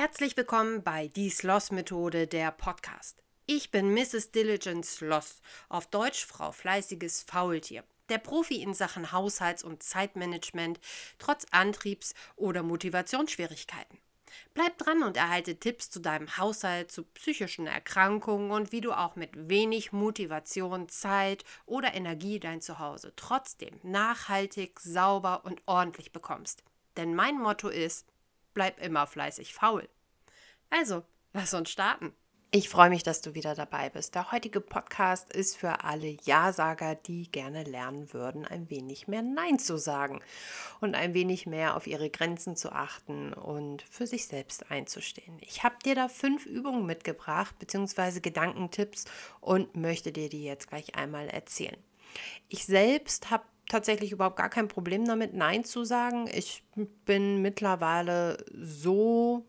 [0.00, 3.24] Herzlich willkommen bei Die Sloss-Methode, der Podcast.
[3.46, 4.30] Ich bin Mrs.
[4.30, 10.78] Diligent Sloss, auf Deutsch Frau Fleißiges Faultier, der Profi in Sachen Haushalts- und Zeitmanagement,
[11.18, 13.98] trotz Antriebs- oder Motivationsschwierigkeiten.
[14.54, 19.16] Bleib dran und erhalte Tipps zu deinem Haushalt, zu psychischen Erkrankungen und wie du auch
[19.16, 26.62] mit wenig Motivation, Zeit oder Energie dein Zuhause trotzdem nachhaltig, sauber und ordentlich bekommst.
[26.96, 28.06] Denn mein Motto ist,
[28.58, 29.88] bleib immer fleißig faul.
[30.68, 32.12] Also, lass uns starten.
[32.50, 34.16] Ich freue mich, dass du wieder dabei bist.
[34.16, 39.60] Der heutige Podcast ist für alle Ja-Sager, die gerne lernen würden, ein wenig mehr Nein
[39.60, 40.22] zu sagen
[40.80, 45.38] und ein wenig mehr auf ihre Grenzen zu achten und für sich selbst einzustehen.
[45.40, 49.04] Ich habe dir da fünf Übungen mitgebracht, beziehungsweise Gedankentipps
[49.40, 51.78] und möchte dir die jetzt gleich einmal erzählen.
[52.48, 56.28] Ich selbst habe tatsächlich überhaupt gar kein Problem damit, Nein zu sagen.
[56.32, 56.64] Ich
[57.04, 59.44] bin mittlerweile so,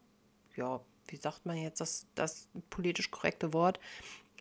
[0.56, 3.80] ja, wie sagt man jetzt das, das politisch korrekte Wort?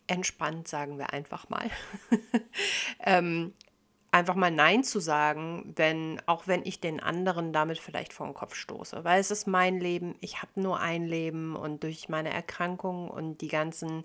[0.06, 1.70] Entspannt, sagen wir einfach mal.
[3.04, 3.54] ähm,
[4.10, 8.34] einfach mal Nein zu sagen, wenn, auch wenn ich den anderen damit vielleicht vor den
[8.34, 9.04] Kopf stoße.
[9.04, 13.40] Weil es ist mein Leben, ich habe nur ein Leben und durch meine Erkrankung und
[13.40, 14.04] die ganzen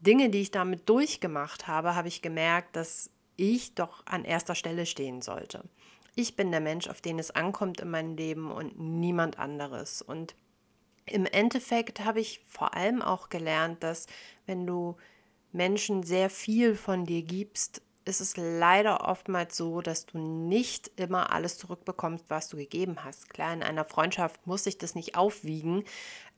[0.00, 4.86] Dinge, die ich damit durchgemacht habe, habe ich gemerkt, dass ich doch an erster Stelle
[4.86, 5.64] stehen sollte.
[6.14, 10.00] Ich bin der Mensch, auf den es ankommt in meinem Leben und niemand anderes.
[10.00, 10.34] Und
[11.04, 14.06] im Endeffekt habe ich vor allem auch gelernt, dass
[14.46, 14.96] wenn du
[15.52, 21.32] Menschen sehr viel von dir gibst, ist es leider oftmals so, dass du nicht immer
[21.32, 23.28] alles zurückbekommst, was du gegeben hast.
[23.30, 25.84] Klar, in einer Freundschaft muss sich das nicht aufwiegen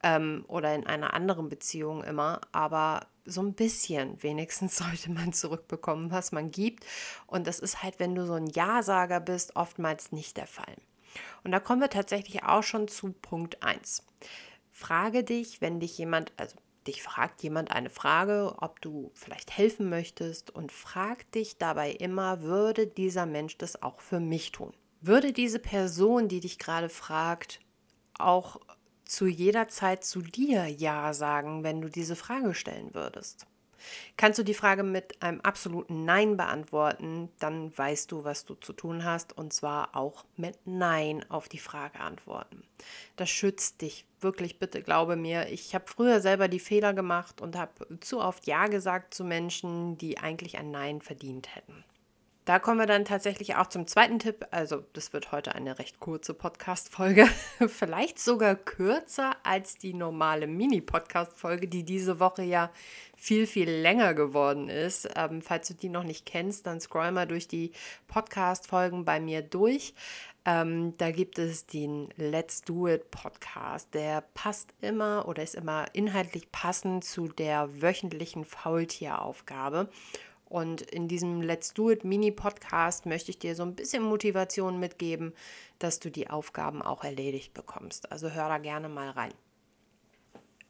[0.02, 6.10] ähm, oder in einer anderen Beziehung immer, aber so ein bisschen wenigstens sollte man zurückbekommen,
[6.10, 6.84] was man gibt.
[7.26, 10.76] Und das ist halt, wenn du so ein Ja-Sager bist, oftmals nicht der Fall.
[11.44, 14.04] Und da kommen wir tatsächlich auch schon zu Punkt 1.
[14.70, 16.56] Frage dich, wenn dich jemand, also
[16.86, 22.42] dich fragt jemand eine Frage, ob du vielleicht helfen möchtest und frag dich dabei immer,
[22.42, 24.72] würde dieser Mensch das auch für mich tun?
[25.00, 27.60] Würde diese Person, die dich gerade fragt,
[28.18, 28.60] auch
[29.08, 33.46] zu jeder Zeit zu dir Ja sagen, wenn du diese Frage stellen würdest?
[34.16, 38.72] Kannst du die Frage mit einem absoluten Nein beantworten, dann weißt du, was du zu
[38.72, 42.64] tun hast, und zwar auch mit Nein auf die Frage antworten.
[43.16, 45.48] Das schützt dich wirklich, bitte glaube mir.
[45.48, 49.96] Ich habe früher selber die Fehler gemacht und habe zu oft Ja gesagt zu Menschen,
[49.96, 51.84] die eigentlich ein Nein verdient hätten.
[52.48, 54.46] Da kommen wir dann tatsächlich auch zum zweiten Tipp.
[54.52, 57.28] Also, das wird heute eine recht kurze Podcast-Folge.
[57.68, 62.70] Vielleicht sogar kürzer als die normale Mini-Podcast-Folge, die diese Woche ja
[63.14, 65.10] viel, viel länger geworden ist.
[65.14, 67.72] Ähm, falls du die noch nicht kennst, dann scroll mal durch die
[68.06, 69.92] Podcast-Folgen bei mir durch.
[70.46, 73.92] Ähm, da gibt es den Let's Do It Podcast.
[73.92, 79.90] Der passt immer oder ist immer inhaltlich passend zu der wöchentlichen Faultieraufgabe.
[80.48, 85.34] Und in diesem Let's Do It Mini-Podcast möchte ich dir so ein bisschen Motivation mitgeben,
[85.78, 88.10] dass du die Aufgaben auch erledigt bekommst.
[88.10, 89.34] Also hör da gerne mal rein.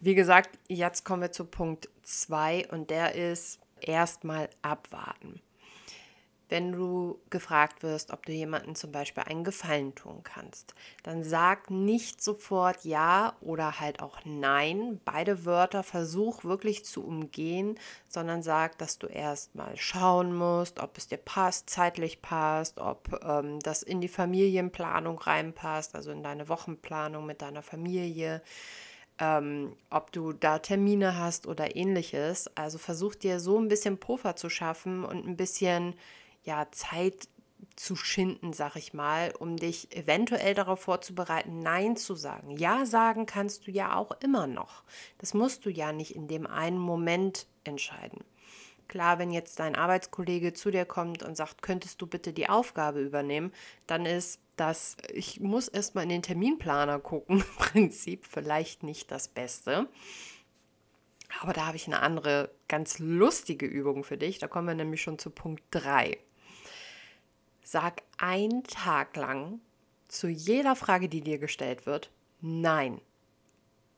[0.01, 5.41] Wie gesagt, jetzt kommen wir zu Punkt 2 und der ist erstmal abwarten
[6.49, 11.71] wenn du gefragt wirst, ob du jemandem zum Beispiel einen Gefallen tun kannst, dann sag
[11.71, 15.01] nicht sofort ja oder halt auch nein.
[15.05, 17.79] Beide Wörter versuch wirklich zu umgehen,
[18.09, 23.61] sondern sag, dass du erstmal schauen musst, ob es dir passt, zeitlich passt, ob ähm,
[23.61, 28.43] das in die Familienplanung reinpasst, also in deine Wochenplanung mit deiner Familie.
[29.21, 32.49] Ähm, ob du da Termine hast oder ähnliches.
[32.57, 35.95] Also versuch dir so ein bisschen Puffer zu schaffen und ein bisschen
[36.45, 37.29] ja, Zeit
[37.77, 42.51] zu schinden, sag ich mal, um dich eventuell darauf vorzubereiten, Nein zu sagen.
[42.51, 44.85] Ja sagen kannst du ja auch immer noch.
[45.19, 48.25] Das musst du ja nicht in dem einen Moment entscheiden.
[48.89, 53.01] Klar, wenn jetzt dein Arbeitskollege zu dir kommt und sagt, könntest du bitte die Aufgabe
[53.01, 53.53] übernehmen,
[53.87, 59.89] dann ist das, ich muss erstmal in den Terminplaner gucken, Prinzip vielleicht nicht das Beste.
[61.41, 64.39] Aber da habe ich eine andere, ganz lustige Übung für dich.
[64.39, 66.17] Da kommen wir nämlich schon zu Punkt 3.
[67.71, 69.61] Sag einen Tag lang
[70.09, 72.11] zu jeder Frage, die dir gestellt wird,
[72.41, 73.03] Nein.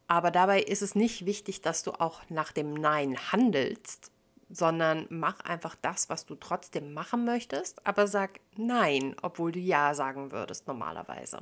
[0.08, 4.10] Aber dabei ist es nicht wichtig, dass du auch nach dem Nein handelst,
[4.48, 9.94] sondern mach einfach das, was du trotzdem machen möchtest, aber sag Nein, obwohl du Ja
[9.94, 11.40] sagen würdest normalerweise.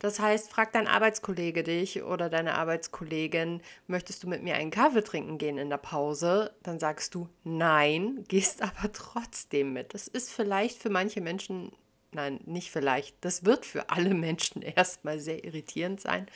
[0.00, 5.04] Das heißt, frag dein Arbeitskollege dich oder deine Arbeitskollegin, möchtest du mit mir einen Kaffee
[5.04, 6.54] trinken gehen in der Pause?
[6.62, 9.94] Dann sagst du nein, gehst aber trotzdem mit.
[9.94, 11.70] Das ist vielleicht für manche Menschen
[12.12, 16.26] nein, nicht vielleicht, das wird für alle Menschen erstmal sehr irritierend sein,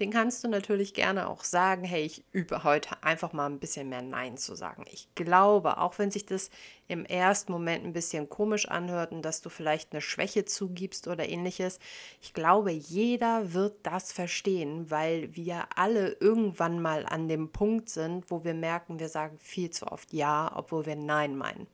[0.00, 3.88] den kannst du natürlich gerne auch sagen, hey, ich übe heute einfach mal ein bisschen
[3.88, 4.84] mehr Nein zu sagen.
[4.90, 6.50] Ich glaube, auch wenn sich das
[6.88, 11.28] im ersten Moment ein bisschen komisch anhört und dass du vielleicht eine Schwäche zugibst oder
[11.28, 11.78] ähnliches,
[12.20, 18.30] ich glaube, jeder wird das verstehen, weil wir alle irgendwann mal an dem Punkt sind,
[18.30, 21.66] wo wir merken, wir sagen viel zu oft Ja, obwohl wir Nein meinen.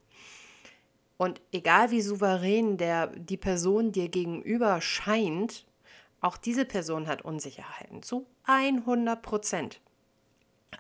[1.16, 5.64] Und egal wie souverän der, die Person dir gegenüber scheint,
[6.20, 9.80] auch diese Person hat Unsicherheiten zu 100 Prozent.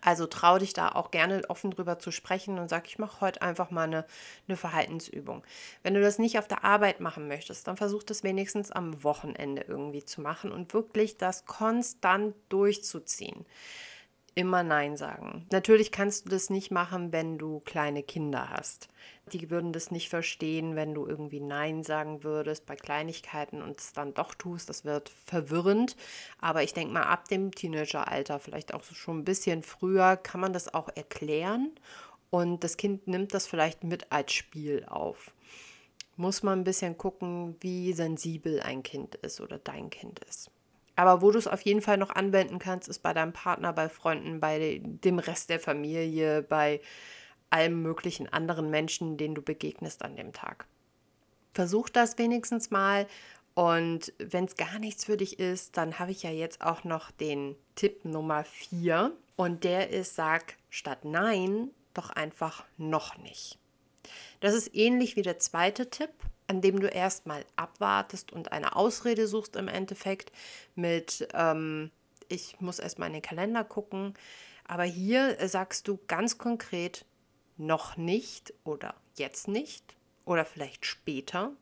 [0.00, 3.42] Also trau dich da auch gerne offen drüber zu sprechen und sag, ich mache heute
[3.42, 4.04] einfach mal eine,
[4.48, 5.44] eine Verhaltensübung.
[5.82, 9.64] Wenn du das nicht auf der Arbeit machen möchtest, dann versuch das wenigstens am Wochenende
[9.68, 13.46] irgendwie zu machen und wirklich das konstant durchzuziehen
[14.34, 15.46] immer Nein sagen.
[15.52, 18.88] Natürlich kannst du das nicht machen, wenn du kleine Kinder hast.
[19.32, 23.92] Die würden das nicht verstehen, wenn du irgendwie Nein sagen würdest bei Kleinigkeiten und es
[23.92, 24.68] dann doch tust.
[24.68, 25.96] Das wird verwirrend.
[26.40, 30.52] Aber ich denke mal, ab dem Teenageralter, vielleicht auch schon ein bisschen früher, kann man
[30.52, 31.70] das auch erklären.
[32.30, 35.32] Und das Kind nimmt das vielleicht mit als Spiel auf.
[36.16, 40.50] Muss man ein bisschen gucken, wie sensibel ein Kind ist oder dein Kind ist.
[40.96, 43.88] Aber wo du es auf jeden Fall noch anwenden kannst, ist bei deinem Partner, bei
[43.88, 46.80] Freunden, bei dem Rest der Familie, bei
[47.50, 50.66] allen möglichen anderen Menschen, denen du begegnest an dem Tag.
[51.52, 53.06] Versuch das wenigstens mal
[53.54, 57.12] und wenn es gar nichts für dich ist, dann habe ich ja jetzt auch noch
[57.12, 63.58] den Tipp Nummer 4 und der ist, sag statt Nein doch einfach noch nicht.
[64.40, 66.10] Das ist ähnlich wie der zweite Tipp,
[66.46, 70.32] an dem du erstmal abwartest und eine Ausrede suchst im Endeffekt
[70.74, 71.90] mit, ähm,
[72.28, 74.14] ich muss erstmal in den Kalender gucken.
[74.66, 77.04] Aber hier sagst du ganz konkret,
[77.56, 81.52] noch nicht oder jetzt nicht oder vielleicht später.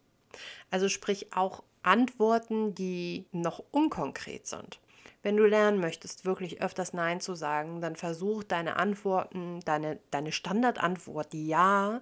[0.70, 4.80] Also sprich auch Antworten, die noch unkonkret sind.
[5.22, 10.32] Wenn du lernen möchtest, wirklich öfters Nein zu sagen, dann versuch deine Antworten, deine, deine
[10.32, 12.00] Standardantwort Ja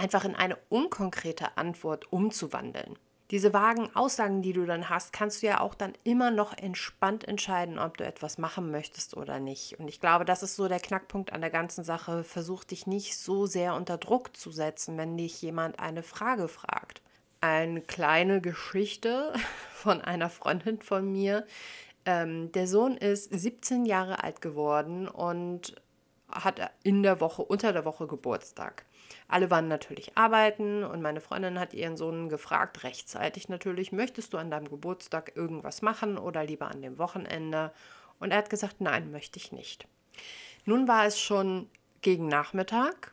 [0.00, 2.98] einfach in eine unkonkrete Antwort umzuwandeln.
[3.30, 7.28] Diese vagen Aussagen, die du dann hast, kannst du ja auch dann immer noch entspannt
[7.28, 9.78] entscheiden, ob du etwas machen möchtest oder nicht.
[9.78, 12.24] Und ich glaube, das ist so der Knackpunkt an der ganzen Sache.
[12.24, 17.02] Versuch dich nicht so sehr unter Druck zu setzen, wenn dich jemand eine Frage fragt.
[17.40, 19.32] Eine kleine Geschichte
[19.74, 21.46] von einer Freundin von mir.
[22.06, 25.76] Ähm, der Sohn ist 17 Jahre alt geworden und
[26.28, 28.86] hat in der Woche, unter der Woche Geburtstag.
[29.28, 34.38] Alle waren natürlich arbeiten und meine Freundin hat ihren Sohn gefragt, rechtzeitig natürlich, möchtest du
[34.38, 37.72] an deinem Geburtstag irgendwas machen oder lieber an dem Wochenende?
[38.18, 39.86] Und er hat gesagt, nein, möchte ich nicht.
[40.64, 41.68] Nun war es schon
[42.02, 43.12] gegen Nachmittag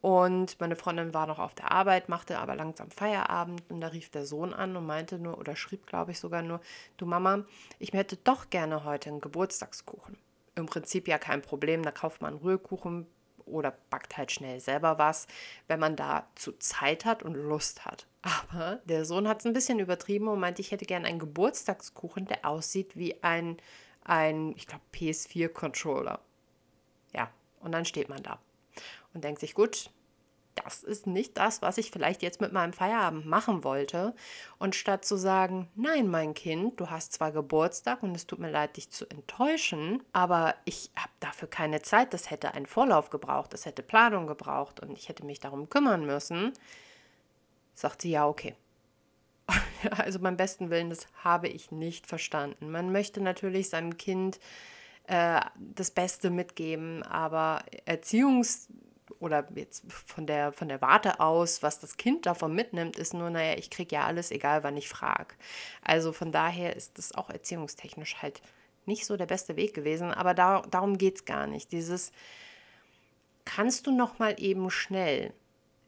[0.00, 4.10] und meine Freundin war noch auf der Arbeit, machte aber langsam Feierabend und da rief
[4.10, 6.60] der Sohn an und meinte nur oder schrieb, glaube ich, sogar nur,
[6.96, 7.44] du Mama,
[7.78, 10.16] ich hätte doch gerne heute einen Geburtstagskuchen.
[10.54, 13.06] Im Prinzip ja kein Problem, da kauft man Rührkuchen,
[13.46, 15.26] oder backt halt schnell selber was,
[15.68, 18.06] wenn man dazu Zeit hat und Lust hat.
[18.22, 22.26] Aber der Sohn hat es ein bisschen übertrieben und meinte, ich hätte gerne einen Geburtstagskuchen,
[22.26, 23.56] der aussieht wie ein,
[24.04, 26.20] ein ich glaube, PS4-Controller.
[27.14, 28.38] Ja, und dann steht man da
[29.14, 29.90] und denkt sich, gut,
[30.56, 34.14] das ist nicht das, was ich vielleicht jetzt mit meinem Feierabend machen wollte.
[34.58, 38.50] Und statt zu sagen, nein, mein Kind, du hast zwar Geburtstag und es tut mir
[38.50, 43.52] leid, dich zu enttäuschen, aber ich habe dafür keine Zeit, das hätte einen Vorlauf gebraucht,
[43.52, 46.52] das hätte Planung gebraucht und ich hätte mich darum kümmern müssen,
[47.74, 48.54] sagt sie, ja, okay.
[49.90, 52.70] Also beim besten Willen, das habe ich nicht verstanden.
[52.70, 54.40] Man möchte natürlich seinem Kind
[55.06, 58.68] äh, das Beste mitgeben, aber Erziehungs
[59.26, 63.28] oder jetzt von der, von der Warte aus, was das Kind davon mitnimmt, ist nur,
[63.28, 65.34] naja, ich kriege ja alles, egal wann ich frage.
[65.82, 68.40] Also von daher ist das auch erziehungstechnisch halt
[68.86, 71.72] nicht so der beste Weg gewesen, aber da, darum geht es gar nicht.
[71.72, 72.12] Dieses
[73.44, 75.32] kannst du noch mal eben schnell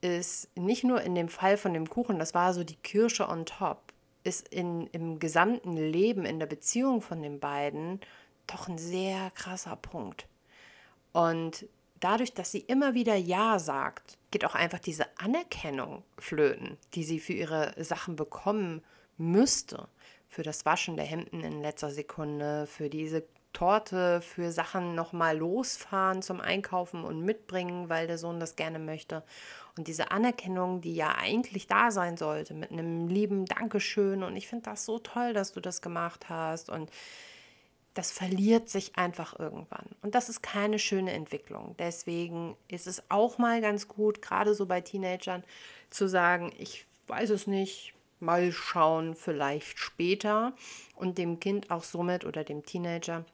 [0.00, 3.46] ist nicht nur in dem Fall von dem Kuchen, das war so die Kirsche on
[3.46, 3.80] top,
[4.22, 8.00] ist in, im gesamten Leben, in der Beziehung von den beiden
[8.46, 10.26] doch ein sehr krasser Punkt.
[11.12, 11.66] Und
[12.00, 17.20] dadurch, dass sie immer wieder Ja sagt, geht auch einfach diese Anerkennung flöten, die sie
[17.20, 18.82] für ihre Sachen bekommen
[19.16, 19.88] müsste.
[20.28, 26.22] Für das Waschen der Hemden in letzter Sekunde, für diese Torte, für Sachen nochmal losfahren
[26.22, 29.24] zum Einkaufen und mitbringen, weil der Sohn das gerne möchte.
[29.76, 34.48] Und diese Anerkennung, die ja eigentlich da sein sollte, mit einem lieben Dankeschön und ich
[34.48, 36.90] finde das so toll, dass du das gemacht hast und
[37.98, 39.86] das verliert sich einfach irgendwann.
[40.02, 41.74] Und das ist keine schöne Entwicklung.
[41.80, 45.42] Deswegen ist es auch mal ganz gut, gerade so bei Teenagern,
[45.90, 50.52] zu sagen, ich weiß es nicht, mal schauen, vielleicht später
[50.94, 53.24] und dem Kind auch somit oder dem Teenager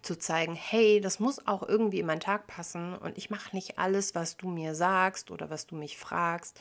[0.00, 3.80] zu zeigen, hey, das muss auch irgendwie in meinen Tag passen und ich mache nicht
[3.80, 6.60] alles, was du mir sagst oder was du mich fragst,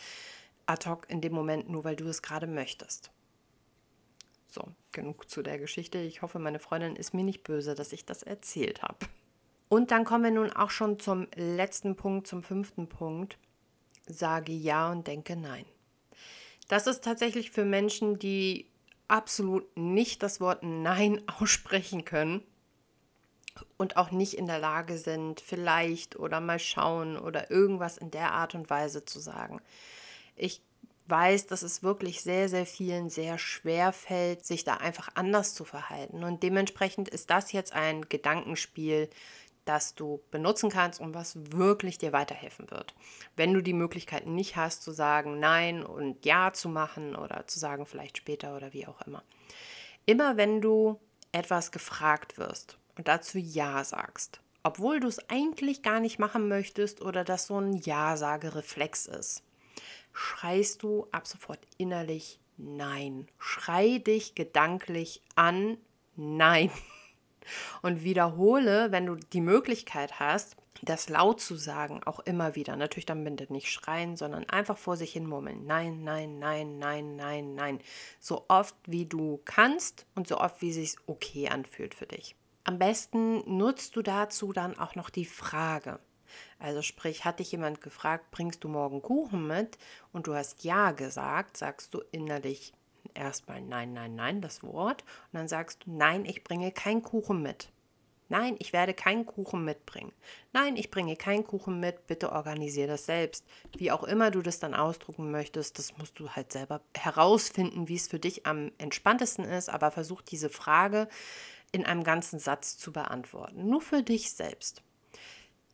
[0.65, 3.11] ad hoc in dem Moment nur, weil du es gerade möchtest.
[4.47, 5.99] So, genug zu der Geschichte.
[5.99, 8.97] Ich hoffe, meine Freundin ist mir nicht böse, dass ich das erzählt habe.
[9.69, 13.37] Und dann kommen wir nun auch schon zum letzten Punkt, zum fünften Punkt.
[14.05, 15.65] Sage ja und denke nein.
[16.67, 18.69] Das ist tatsächlich für Menschen, die
[19.07, 22.41] absolut nicht das Wort Nein aussprechen können
[23.77, 28.31] und auch nicht in der Lage sind, vielleicht oder mal schauen oder irgendwas in der
[28.31, 29.61] Art und Weise zu sagen.
[30.35, 30.61] Ich
[31.11, 35.65] weiß, dass es wirklich sehr, sehr vielen sehr schwer fällt, sich da einfach anders zu
[35.65, 36.23] verhalten.
[36.23, 39.09] Und dementsprechend ist das jetzt ein Gedankenspiel,
[39.65, 42.95] das du benutzen kannst und was wirklich dir weiterhelfen wird.
[43.35, 47.59] Wenn du die Möglichkeit nicht hast zu sagen Nein und Ja zu machen oder zu
[47.59, 49.23] sagen vielleicht später oder wie auch immer.
[50.05, 50.99] Immer wenn du
[51.31, 57.01] etwas gefragt wirst und dazu Ja sagst, obwohl du es eigentlich gar nicht machen möchtest
[57.01, 59.43] oder das so ein Ja-Sage-Reflex ist,
[60.13, 63.27] schreist du ab sofort innerlich Nein.
[63.39, 65.77] Schrei dich gedanklich an
[66.15, 66.69] Nein
[67.81, 72.75] und wiederhole, wenn du die Möglichkeit hast, das laut zu sagen, auch immer wieder.
[72.75, 75.65] Natürlich dann bitte nicht schreien, sondern einfach vor sich hin murmeln.
[75.65, 77.79] Nein, nein, nein, nein, nein, nein.
[78.19, 82.35] So oft wie du kannst und so oft wie sich okay anfühlt für dich.
[82.63, 85.99] Am besten nutzt du dazu dann auch noch die Frage.
[86.59, 89.77] Also sprich, hat dich jemand gefragt, bringst du morgen Kuchen mit?
[90.13, 92.73] Und du hast ja gesagt, sagst du innerlich
[93.13, 95.03] erstmal nein, nein, nein, das Wort.
[95.31, 97.69] Und dann sagst du, nein, ich bringe keinen Kuchen mit.
[98.31, 100.13] Nein, ich werde keinen Kuchen mitbringen.
[100.53, 102.07] Nein, ich bringe keinen Kuchen mit.
[102.07, 103.45] Bitte organisiere das selbst.
[103.75, 107.97] Wie auch immer du das dann ausdrucken möchtest, das musst du halt selber herausfinden, wie
[107.97, 109.69] es für dich am entspanntesten ist.
[109.69, 111.09] Aber versuch diese Frage
[111.73, 113.67] in einem ganzen Satz zu beantworten.
[113.67, 114.81] Nur für dich selbst.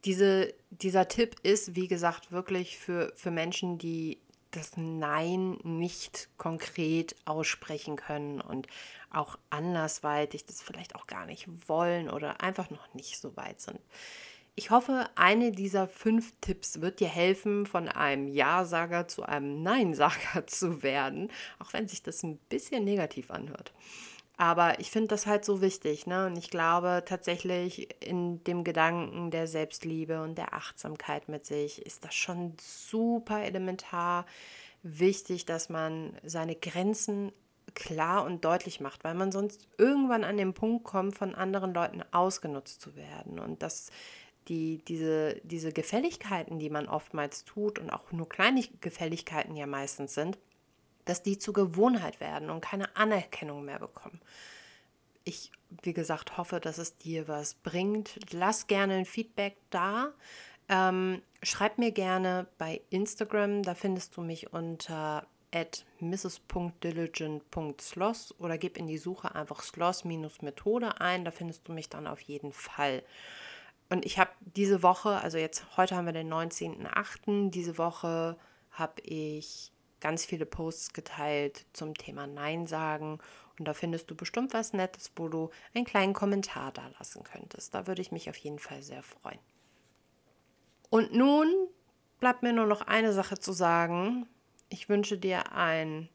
[0.08, 4.20] Diese, dieser Tipp ist, wie gesagt, wirklich für, für Menschen, die
[4.52, 8.68] das Nein nicht konkret aussprechen können und
[9.10, 13.82] auch andersweitig das vielleicht auch gar nicht wollen oder einfach noch nicht so weit sind.
[14.56, 20.48] Ich hoffe, eine dieser fünf Tipps wird dir helfen, von einem Ja-Sager zu einem Nein-Sager
[20.48, 23.74] zu werden, auch wenn sich das ein bisschen negativ anhört.
[24.38, 26.28] Aber ich finde das halt so wichtig, ne?
[26.28, 32.06] Und ich glaube tatsächlich in dem Gedanken der Selbstliebe und der Achtsamkeit mit sich ist
[32.06, 34.28] das schon super elementar
[34.84, 37.32] wichtig, dass man seine Grenzen
[37.74, 42.04] klar und deutlich macht, weil man sonst irgendwann an den Punkt kommt, von anderen Leuten
[42.12, 43.40] ausgenutzt zu werden.
[43.40, 43.92] Und dass
[44.48, 50.14] die, diese, diese Gefälligkeiten, die man oftmals tut und auch nur kleine Gefälligkeiten ja meistens
[50.14, 50.38] sind,
[51.10, 54.22] dass die zur Gewohnheit werden und keine Anerkennung mehr bekommen.
[55.24, 55.52] Ich,
[55.84, 58.20] wie gesagt, hoffe, dass es dir was bringt.
[58.32, 60.14] Lass gerne ein Feedback da.
[60.70, 68.78] Ähm, schreib mir gerne bei Instagram, da findest du mich unter at mrs.diligent.sloss oder gib
[68.78, 73.04] in die Suche einfach sloss-methode ein, da findest du mich dann auf jeden Fall.
[73.90, 78.38] Und ich habe diese Woche, also jetzt heute haben wir den 19.08., diese Woche
[78.72, 83.20] habe ich ganz viele Posts geteilt zum Thema Nein sagen.
[83.58, 87.74] Und da findest du bestimmt was Nettes, wo du einen kleinen Kommentar da lassen könntest.
[87.74, 89.40] Da würde ich mich auf jeden Fall sehr freuen.
[90.90, 91.52] Und nun
[92.20, 94.28] bleibt mir nur noch eine Sache zu sagen.
[94.70, 96.10] Ich wünsche dir einen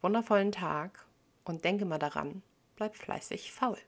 [0.00, 1.06] wundervollen Tag
[1.44, 2.42] und denke mal daran,
[2.76, 3.78] bleib fleißig faul.